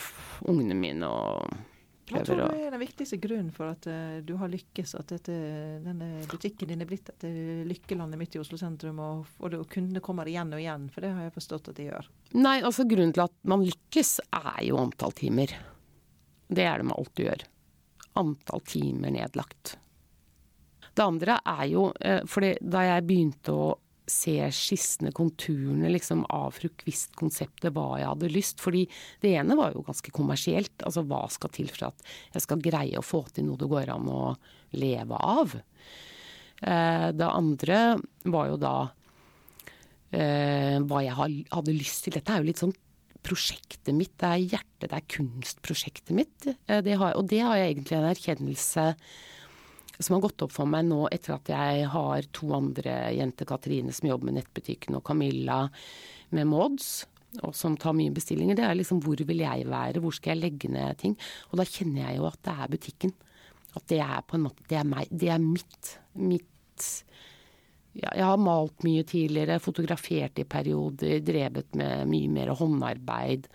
[0.51, 1.72] ungene mine og
[2.13, 5.35] hva tror du er den viktigste grunnen for at uh, du har lykkes, at dette,
[5.83, 7.25] denne butikken din er blitt et
[7.69, 10.89] lykkelandet midt i Oslo sentrum, og, og, og kundene kommer igjen og igjen?
[10.93, 12.09] For det har jeg forstått at de gjør.
[12.39, 15.55] Nei, altså grunnen til at man lykkes er jo antall timer.
[16.53, 17.47] Det er det med alt du gjør.
[18.21, 19.77] Antall timer nedlagt.
[20.93, 23.71] Det andre er jo uh, fordi da jeg begynte å
[24.09, 28.63] se skissene, konturene liksom, av fru Quist-konseptet, hva jeg hadde lyst.
[28.63, 28.83] Fordi
[29.23, 30.75] det ene var jo ganske kommersielt.
[30.83, 33.93] Altså hva skal til for at jeg skal greie å få til noe det går
[33.93, 34.23] an å
[34.79, 35.55] leve av.
[36.63, 37.81] Eh, det andre
[38.33, 38.77] var jo da
[40.11, 42.17] eh, hva jeg hadde lyst til.
[42.17, 42.75] Dette er jo litt sånn
[43.23, 46.49] prosjektet mitt, det er hjertet, det er kunstprosjektet mitt.
[46.67, 48.87] Eh, det har, og det har jeg egentlig en erkjennelse
[49.99, 53.93] som har gått opp for meg nå etter at jeg har to andre jenter, Katrine
[53.93, 55.65] som jobber med nettbutikken, og Camilla
[56.33, 57.05] med Mods,
[57.41, 58.57] og som tar mye bestillinger.
[58.57, 61.15] Det er liksom hvor vil jeg være, hvor skal jeg legge ned ting.
[61.51, 63.13] Og da kjenner jeg jo at det er butikken.
[63.73, 65.09] At det er på en måte Det er meg.
[65.09, 65.93] Det er mitt.
[66.13, 66.89] Mitt
[67.93, 73.45] ja, jeg har malt mye tidligere, fotografert i perioder, drevet med mye mer håndarbeid.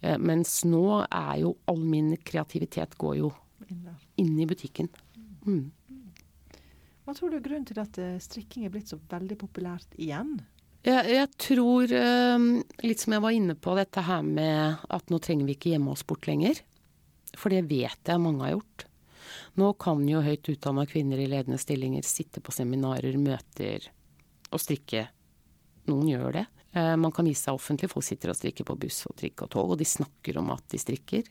[0.00, 3.32] Eh, mens nå er jo all min kreativitet går jo
[4.22, 4.90] inn i butikken.
[5.48, 5.72] Mm.
[7.08, 10.36] Hva tror du er grunnen til at eh, strikking er blitt så veldig populært igjen?
[10.86, 12.48] Jeg, jeg tror, eh,
[12.84, 15.94] litt som jeg var inne på, dette her med at nå trenger vi ikke hjemme
[15.94, 16.60] oss bort lenger.
[17.36, 18.84] For det vet jeg mange har gjort.
[19.58, 23.88] Nå kan jo høyt utdanna kvinner i ledende stillinger sitte på seminarer, møter
[24.52, 25.08] og strikke.
[25.88, 26.46] Noen gjør det.
[26.76, 27.90] Eh, man kan vise seg offentlig.
[27.92, 30.64] Folk sitter og strikker på buss og trikk og tog, og de snakker om at
[30.72, 31.28] de strikker.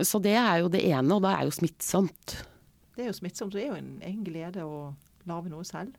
[0.00, 2.40] Så det er jo det ene, og det er jo smittsomt.
[2.96, 3.54] Det er jo smittsomt.
[3.54, 4.90] Det er jo en egen glede å
[5.28, 5.96] lage noe selv.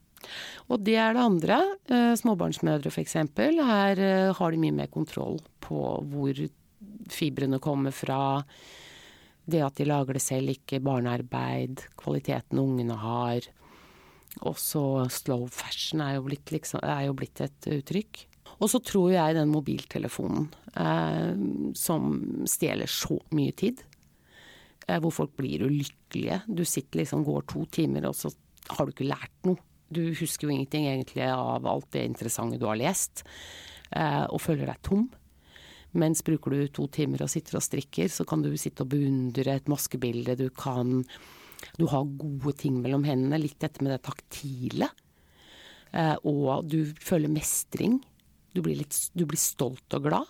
[0.70, 1.60] Og det er det andre.
[1.90, 3.18] Eh, småbarnsmødre f.eks.
[3.38, 6.44] Her eh, har de mye mer kontroll på hvor
[7.12, 8.42] fibrene kommer fra.
[9.52, 11.88] Det at de lager det selv, ikke barnearbeid.
[12.00, 13.48] Kvaliteten ungene har.
[14.48, 18.28] Også slow fashion er jo blitt, liksom, er jo blitt et uttrykk.
[18.62, 21.34] Og så tror jeg den mobiltelefonen eh,
[21.78, 22.14] som
[22.50, 23.82] stjeler så mye tid.
[24.88, 26.42] Eh, hvor folk blir ulykkelige.
[26.48, 28.32] Du sitter liksom, går to timer, og så
[28.72, 29.62] har du ikke lært noe.
[29.92, 33.26] Du husker jo ingenting egentlig av alt det interessante du har lest,
[33.92, 35.10] eh, og føler deg tom.
[35.92, 39.58] Mens bruker du to timer og sitter og strikker, så kan du sitte og beundre
[39.58, 40.38] et maskebilde.
[40.40, 41.04] Du kan
[41.78, 43.38] Du har gode ting mellom hendene.
[43.38, 44.88] Litt dette med det taktile.
[46.26, 48.00] Og du føler mestring.
[48.56, 50.26] Du blir, litt, du blir stolt og glad.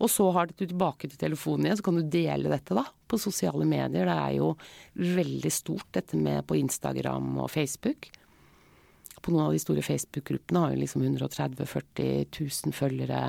[0.00, 3.18] Og så har du tilbake til telefonen igjen, så kan du dele dette da, på
[3.20, 4.08] sosiale medier.
[4.08, 4.54] Det er jo
[5.18, 8.10] veldig stort dette med på Instagram og Facebook.
[9.20, 13.24] På noen av de store Facebook-gruppene har jo liksom 130 000-40 000 følgere,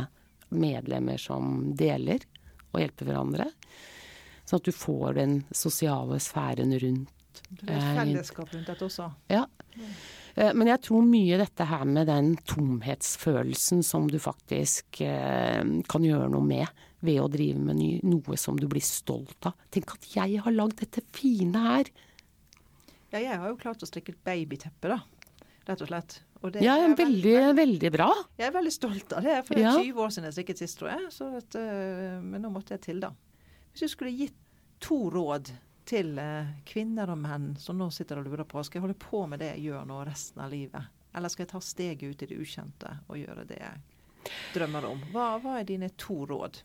[0.52, 2.24] medlemmer som deler
[2.72, 3.50] og hjelper hverandre.
[4.48, 7.44] Sånn at du får den sosiale sfæren rundt.
[7.52, 9.08] Det er et fellesskap rundt dette også.
[9.32, 9.46] Ja.
[10.36, 16.08] Eh, men jeg tror mye dette her med den tomhetsfølelsen som du faktisk eh, kan
[16.08, 19.58] gjøre noe med ved å drive med noe som du blir stolt av.
[19.74, 21.90] Tenk at jeg har lagd dette fine her.
[23.12, 25.02] Ja, jeg har jo klart å strikke et babyteppe, da.
[25.68, 26.22] Rett og slett.
[26.42, 28.08] Og ja, veldig, veldig, veldig, bra.
[28.40, 29.36] Jeg er veldig stolt av det.
[29.46, 29.90] For det er ja.
[29.92, 31.10] 20 år siden jeg strikket sist, tror jeg.
[31.42, 33.12] At, uh, men nå måtte jeg til, da.
[33.72, 34.38] Hvis du skulle gitt
[34.82, 35.52] to råd
[35.88, 39.24] til eh, kvinner og menn som nå sitter og lurer på skal jeg holde på
[39.30, 42.30] med det jeg gjør nå resten av livet, eller skal jeg ta steget ut i
[42.32, 45.02] det ukjente og gjøre det jeg drømmer om?
[45.14, 46.62] Hva, hva er dine to råd?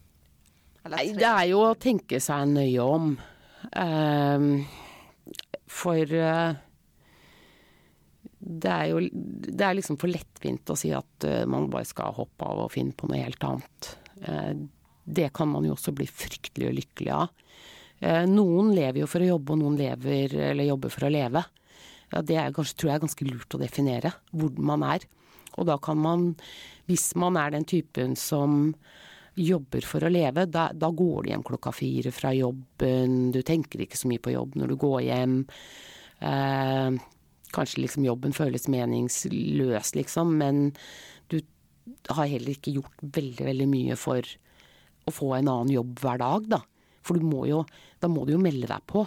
[0.92, 3.16] Nei, det er jo å tenke seg nøye om.
[3.74, 4.50] Um,
[5.66, 6.54] for uh,
[8.38, 12.14] det er jo det er liksom for lettvint å si at uh, man bare skal
[12.14, 13.90] hoppe av og finne på noe helt annet.
[14.22, 14.52] Uh,
[15.06, 17.34] det kan man jo også bli fryktelig lykkelig av.
[18.00, 21.42] Eh, noen lever jo for å jobbe, og noen lever, jobber for å leve.
[22.12, 25.06] Ja, det er, kanskje, tror jeg er ganske lurt å definere hvor man er.
[25.56, 26.28] Og da kan man,
[26.90, 28.74] hvis man er den typen som
[29.36, 33.84] jobber for å leve, da, da går du hjem klokka fire fra jobben, du tenker
[33.84, 35.36] ikke så mye på jobb når du går hjem.
[36.24, 36.96] Eh,
[37.56, 40.70] kanskje liksom jobben føles meningsløs, liksom, men
[41.32, 41.40] du
[42.12, 44.24] har heller ikke gjort veldig, veldig mye for
[45.06, 46.62] å få en annen jobb hver dag, da.
[47.06, 47.62] For må jo,
[48.02, 49.06] da må du jo melde deg på.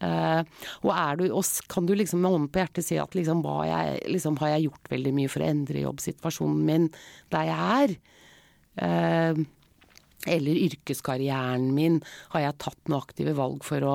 [0.00, 0.40] Uh,
[0.80, 4.38] og, du, og, kan du liksom med hånden på hjertet si at liksom, jeg, liksom,
[4.40, 6.86] har jeg gjort veldig mye for å endre jobbsituasjonen min
[7.34, 7.96] der jeg er?
[8.80, 9.42] Uh,
[10.28, 11.98] eller yrkeskarrieren min,
[12.34, 13.94] har jeg tatt noen aktive valg for å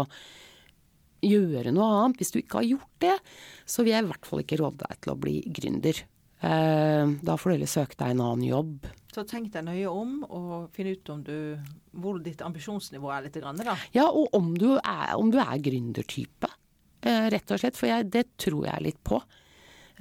[1.26, 2.22] gjøre noe annet?
[2.22, 3.16] Hvis du ikke har gjort det,
[3.66, 6.04] så vil jeg i hvert fall ikke råde deg til å bli gründer.
[6.46, 8.86] Uh, da får du heller søke deg en annen jobb.
[9.16, 11.36] Så tenk deg nøye om, og finn ut om du,
[11.96, 13.38] hvor ditt ambisjonsnivå er litt.
[13.40, 13.78] Grann, da.
[13.96, 16.50] Ja, og om du er, om du er gründertype,
[17.08, 17.80] eh, rett og slett.
[17.80, 19.22] For jeg, det tror jeg litt på.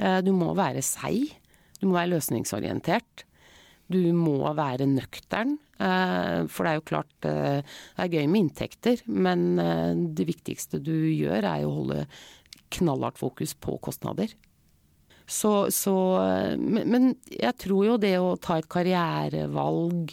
[0.00, 1.30] Eh, du må være seig.
[1.78, 3.22] Du må være løsningsorientert.
[3.86, 5.60] Du må være nøktern.
[5.78, 7.36] Eh, for det er jo klart det
[8.02, 9.46] er gøy med inntekter, men
[10.16, 12.00] det viktigste du gjør er jo å holde
[12.74, 14.34] knallhardt fokus på kostnader.
[15.24, 15.94] Så, så
[16.60, 20.12] men, jeg tror jo det å ta et karrierevalg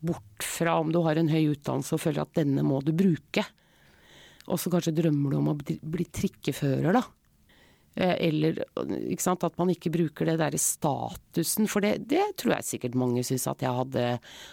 [0.00, 3.44] bort fra om du har en høy utdannelse og føler at denne må du bruke,
[4.50, 7.02] og så kanskje drømmer du om å bli, trikkefører, da.
[8.00, 8.62] Eh, eller
[9.20, 13.24] sant, at man ikke bruker det derre statusen, for det, det, tror jeg sikkert mange
[13.26, 14.04] syns at jeg hadde,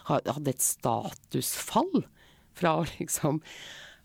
[0.10, 2.04] hadde et statusfall
[2.58, 3.39] fra å liksom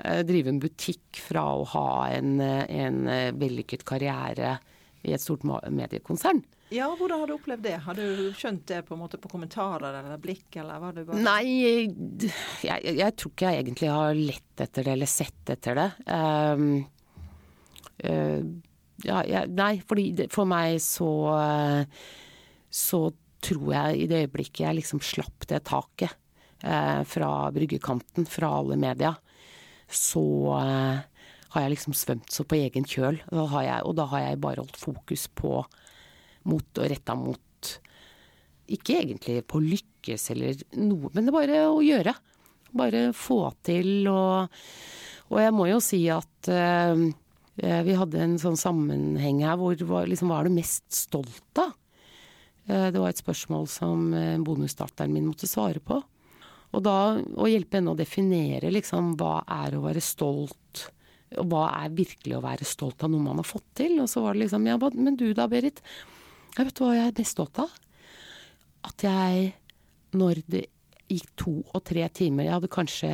[0.04, 3.02] eh, drive en butikk fra å ha en, en
[3.40, 4.58] vellykket karriere
[5.02, 6.42] i et stort mediekonsern.
[6.72, 7.74] Ja, hvordan har du opplevd det?
[7.84, 11.20] Har du skjønt det på en måte på kommentarer eller blikk, eller var det bare
[11.20, 11.44] Nei,
[12.64, 15.88] jeg, jeg, tror ikke jeg egentlig har lett etter det eller sett etter det.
[16.08, 16.68] Um,
[18.06, 18.40] uh,
[19.02, 21.10] ja, jeg, nei, fordi for meg så
[22.72, 23.04] så
[23.42, 26.14] tror jeg i det øyeblikket jeg liksom slapp det taket
[26.64, 29.12] uh, fra bryggekanten, fra alle media,
[29.92, 30.24] så
[30.56, 31.02] uh,
[31.52, 33.20] har jeg liksom svømt så på egen kjøl.
[33.28, 35.60] Da jeg, og da har jeg bare holdt fokus på
[36.48, 37.72] mot og retta mot
[38.72, 42.14] Ikke egentlig på lykkes eller noe, men det er bare å gjøre.
[42.72, 44.48] Bare få til og
[45.32, 46.96] Og jeg må jo si at uh,
[47.62, 49.76] vi hadde en sånn sammenheng her hvor
[50.08, 51.76] liksom, hva er du mest stolt av?
[52.68, 54.10] Uh, det var et spørsmål som
[54.44, 56.00] bonusdatteren min måtte svare på.
[56.72, 60.86] Og da å hjelpe henne å definere liksom hva er å være stolt
[61.40, 63.96] hva er virkelig å være stolt av noe man har fått til?
[64.02, 65.82] Og så var det liksom ja, men du da, Berit.
[66.56, 67.74] Jeg vet hva jeg er mest stolt av?
[68.88, 69.52] At jeg,
[70.18, 70.66] når det
[71.12, 73.10] gikk to og tre timer Jeg hadde kanskje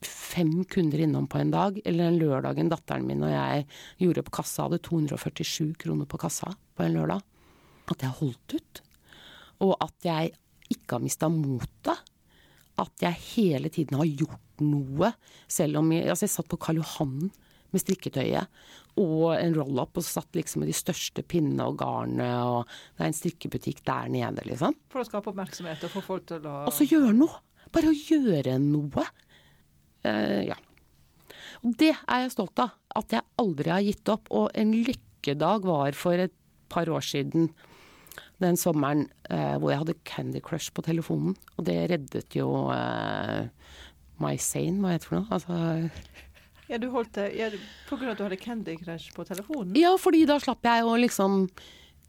[0.00, 3.66] fem kunder innom på en dag, eller den lørdagen datteren min og jeg
[4.00, 7.20] gjorde på kassa, hadde 247 kroner på kassa på en lørdag.
[7.90, 8.82] At jeg holdt ut.
[9.66, 10.32] Og at jeg
[10.72, 12.06] ikke har mista motet.
[12.80, 15.12] At jeg hele tiden har gjort noe.
[15.50, 17.30] Selv om jeg, altså jeg satt på Karl Johan
[17.70, 18.62] med strikketøyet
[18.98, 22.66] og en roll-up, og satt liksom med de største pinnene og garnet, og
[22.98, 24.74] det er en strikkebutikk der nede, liksom.
[24.90, 27.38] For å skape oppmerksomhet og få folk til å Og så gjøre noe!
[27.70, 29.06] Bare å gjøre noe.
[30.02, 30.58] Uh, ja.
[31.62, 32.74] Og det er jeg stolt av.
[32.98, 34.30] At jeg aldri har gitt opp.
[34.34, 36.34] Og en lykkedag var for et
[36.72, 37.50] par år siden
[38.40, 41.36] den sommeren uh, hvor jeg hadde Candy Crush på telefonen.
[41.58, 43.46] Og det reddet jo uh,
[44.20, 45.28] My Sane, hva heter det for noe?
[45.36, 45.90] Altså
[46.70, 47.48] ja, du holdt det ja,
[47.88, 49.74] På grunn av at du hadde Candy Crush på telefonen?
[49.78, 51.48] Ja, fordi da slapp jeg å liksom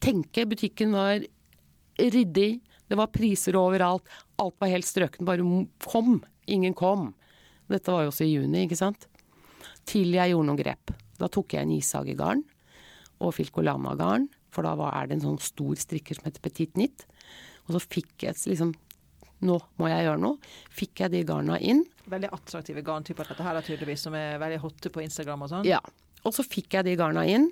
[0.02, 0.46] tenke.
[0.50, 1.24] Butikken var
[1.98, 4.06] ryddig, det var priser overalt.
[4.42, 5.26] Alt var helt strøken.
[5.26, 5.46] Bare
[5.88, 6.20] kom.
[6.52, 7.10] Ingen kom.
[7.72, 9.08] Dette var jo også i juni, ikke sant.
[9.88, 10.94] Til jeg gjorde noen grep.
[11.18, 12.46] Da tok jeg en ishagegarn
[13.22, 17.06] og filcolama-garn, for da er det en sånn stor strikker som heter Petit Nitt.
[17.66, 18.74] Og så fikk jeg liksom
[19.48, 20.54] nå må jeg gjøre noe.
[20.74, 21.84] Fikk jeg de garna inn.
[22.12, 25.68] Veldig attraktive garntyper dette her tydeligvis, som er veldig hotte på Instagram og sånn.
[25.70, 25.82] Ja.
[26.22, 27.50] Og så fikk jeg de garna inn.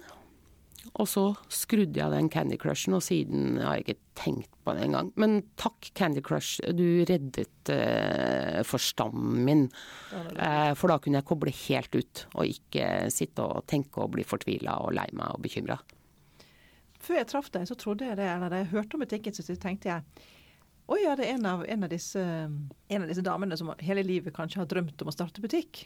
[0.96, 4.86] Og så skrudde jeg den Candy Crushen, og siden har jeg ikke tenkt på det
[4.88, 5.12] engang.
[5.20, 9.66] Men takk, Candy Crush, du reddet eh, forstanden min.
[10.14, 14.26] Eh, for da kunne jeg koble helt ut, og ikke sitte og tenke og bli
[14.28, 15.78] fortvila og lei meg og bekymra.
[17.00, 19.92] Før jeg traff deg, så trodde jeg det, eller jeg hørte om butikken, så tenkte
[19.92, 20.28] jeg
[20.90, 24.04] å ja, det er en av, en, av disse, en av, disse, damene som hele
[24.06, 25.86] livet kanskje har drømt om å starte butikk.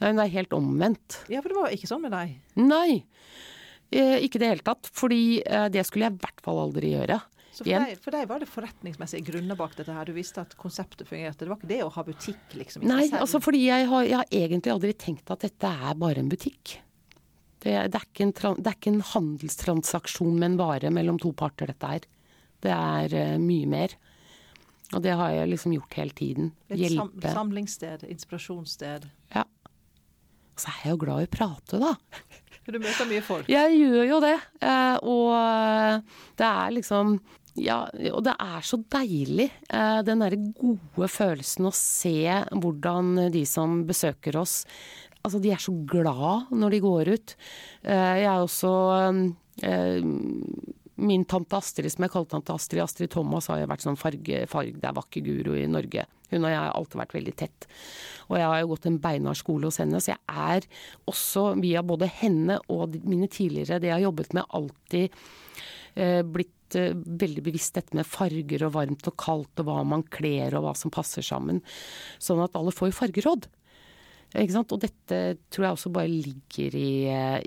[0.00, 1.20] Nei, det er helt omvendt.
[1.30, 2.38] Ja, for det var ikke sånn med deg?
[2.58, 3.02] Nei,
[3.92, 4.88] eh, ikke i det hele tatt.
[4.96, 7.20] Fordi eh, det skulle jeg i hvert fall aldri gjøre.
[7.52, 10.08] Så for deg, for deg, var det forretningsmessige grunner bak dette her?
[10.08, 11.44] Du visste at konseptet fungerte?
[11.44, 12.86] Det var ikke det å ha butikk, liksom?
[12.88, 16.32] Nei, altså fordi jeg har, jeg har, egentlig aldri tenkt at dette er bare en
[16.32, 16.78] butikk.
[17.62, 21.68] Det, det, er, en, det er ikke en handelstransaksjon med en vare mellom to parter,
[21.68, 22.08] dette her.
[22.62, 23.96] Det er uh, mye mer.
[24.92, 26.52] Og det har jeg liksom gjort hele tiden.
[26.68, 27.24] Et Hjelpe.
[27.24, 29.08] Sam samlingssted, inspirasjonssted.
[29.34, 29.46] Ja.
[30.52, 31.94] Og Så er jeg jo glad i å prate, da.
[32.62, 33.48] Du møter mye folk?
[33.50, 34.36] Jeg gjør jo det.
[34.62, 36.04] Uh, og
[36.38, 37.16] det er liksom
[37.58, 37.82] ja,
[38.14, 44.38] og det er så deilig, den derre gode følelsen å se hvordan de som besøker
[44.40, 44.62] oss
[45.22, 47.34] Altså, de er så glad når de går ut.
[47.84, 48.72] Jeg er også
[51.02, 54.42] min tante Astrid, som jeg kalte tante Astrid, Astrid Thomas, har jo vært sånn farge,
[54.46, 56.06] det er vakker-guru i Norge.
[56.32, 57.68] Hun og jeg har alltid vært veldig tett.
[58.30, 60.22] Og jeg har jo gått en beinhard skole hos henne, så jeg
[60.56, 60.66] er
[61.10, 65.18] også, via både henne og mine tidligere, det jeg har jobbet med, alltid
[66.00, 70.06] eh, blitt eh, veldig bevisst dette med farger og varmt og kaldt og hva man
[70.14, 71.60] kler og hva som passer sammen.
[72.22, 73.50] Sånn at alle får fargeråd.
[74.32, 74.72] Ikke sant?
[74.72, 75.18] Og dette
[75.52, 76.92] tror jeg også bare ligger i,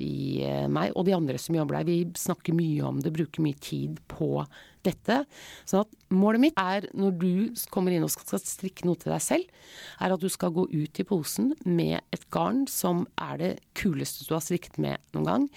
[0.06, 1.88] i, meg og de andre som jobber der.
[1.90, 4.44] Vi snakker mye om det, bruker mye tid på
[4.86, 5.24] dette.
[5.66, 9.24] Sånn at målet mitt er, når du kommer inn og skal strikke noe til deg
[9.26, 9.50] selv,
[9.98, 14.28] er at du skal gå ut i posen med et garn som er det kuleste
[14.28, 15.52] du har strikket med noen gang.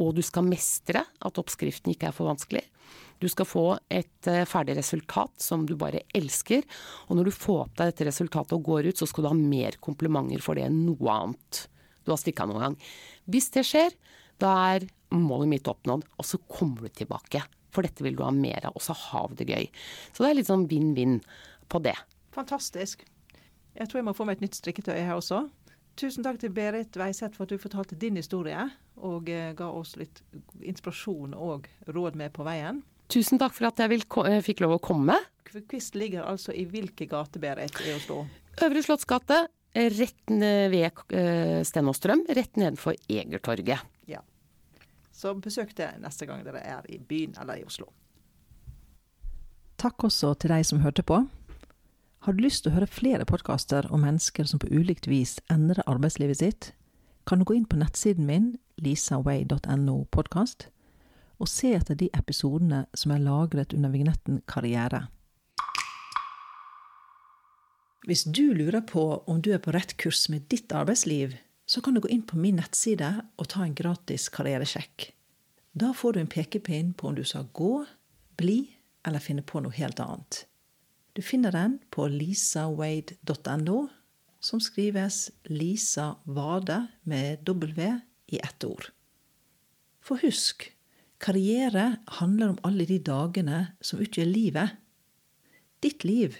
[0.00, 2.62] og du skal mestre at oppskriften ikke er for vanskelig.
[3.22, 6.64] Du skal få et eh, ferdig resultat som du bare elsker,
[7.06, 9.38] og når du får opp deg dette resultatet og går ut, så skal du ha
[9.38, 11.66] mer komplimenter for det enn noe annet
[12.02, 12.76] du har stikka noen gang.
[13.30, 13.94] Hvis det skjer,
[14.42, 17.44] da er målet mitt oppnådd, og så kommer du tilbake.
[17.72, 19.68] For dette vil du ha mer av, og så har vi det gøy.
[20.10, 21.20] Så det er litt sånn vinn-vinn
[21.70, 21.94] på det.
[22.34, 23.06] Fantastisk.
[23.78, 25.46] Jeg tror jeg må få meg et nytt strikketøy her også.
[26.00, 28.66] Tusen takk til Berit Weiseth for at du fortalte din historie,
[28.98, 30.22] og eh, ga oss litt
[30.60, 32.82] inspirasjon og råd med på veien.
[33.12, 35.18] Tusen takk for at jeg vil, eh, fikk lov å komme.
[35.44, 38.22] Kvist ligger altså i hvilke gate, Berit, i Oslo?
[38.64, 43.84] Øvre Slottsgate, rett ved eh, Stenåstrøm, rett nedenfor Egertorget.
[44.08, 44.22] Ja.
[45.12, 47.90] Så besøk det neste gang dere er i byen eller i Oslo.
[49.76, 51.20] Takk også til deg som hørte på.
[52.22, 55.82] Har du lyst til å høre flere podkaster om mennesker som på ulikt vis endrer
[55.90, 56.72] arbeidslivet sitt,
[57.26, 58.52] kan du gå inn på nettsiden min,
[58.82, 60.71] lisaway.no podkast,
[61.42, 65.08] og se etter de episodene som er lagret under vignetten Karriere.
[68.06, 71.36] Hvis du lurer på om du er på rett kurs med ditt arbeidsliv,
[71.66, 75.12] så kan du gå inn på min nettside og ta en gratis karrieresjekk.
[75.78, 77.84] Da får du en pekepinn på om du skal gå,
[78.36, 78.74] bli
[79.06, 80.44] eller finne på noe helt annet.
[81.14, 83.78] Du finner den på lisawade.no,
[84.42, 87.88] som skrives Lisa Vade med W
[88.34, 88.90] i ett ord.
[90.02, 90.72] For husk,
[91.22, 94.78] karriere handler om alle de dagene som utgjør livet.
[95.82, 96.36] Ditt liv.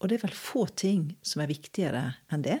[0.00, 2.60] Og det er vel få ting som er viktigere enn det?